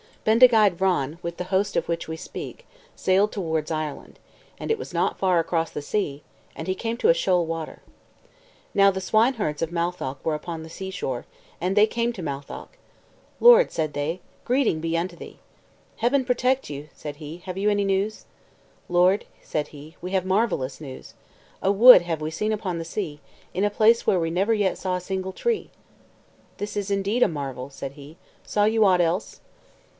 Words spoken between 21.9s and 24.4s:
have we seen upon the sea, in a place where we